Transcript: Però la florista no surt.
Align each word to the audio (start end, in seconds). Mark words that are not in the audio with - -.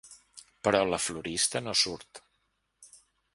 Però 0.67 0.79
la 0.91 0.99
florista 1.07 1.61
no 1.67 1.75
surt. 1.83 2.23